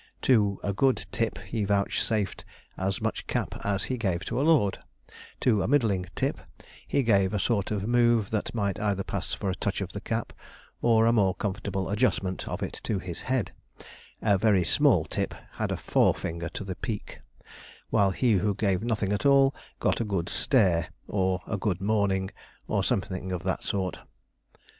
[0.23, 2.43] To a good 'tip' he vouchsafed
[2.75, 4.79] as much cap as he gave to a lord;
[5.41, 6.41] to a middling 'tip'
[6.87, 10.01] he gave a sort of move that might either pass for a touch of the
[10.01, 10.33] cap
[10.81, 13.51] or a more comfortable adjustment of it to his head;
[14.23, 17.19] a very small 'tip' had a forefinger to the peak;
[17.91, 22.31] while he who gave nothing at all got a good stare or a good morning!
[22.67, 23.99] or something of that sort.